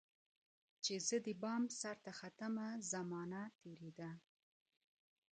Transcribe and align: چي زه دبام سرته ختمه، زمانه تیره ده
چي 0.83 0.93
زه 1.07 1.15
دبام 1.27 1.63
سرته 1.79 2.11
ختمه، 2.19 2.67
زمانه 2.91 3.41
تیره 3.59 3.89
ده 3.97 4.11